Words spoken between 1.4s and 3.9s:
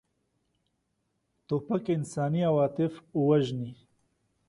توپک انساني عواطف وژني.